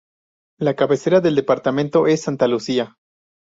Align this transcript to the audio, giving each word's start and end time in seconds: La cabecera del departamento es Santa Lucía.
La 0.59 0.75
cabecera 0.75 1.21
del 1.21 1.35
departamento 1.35 2.07
es 2.07 2.23
Santa 2.23 2.47
Lucía. 2.47 2.97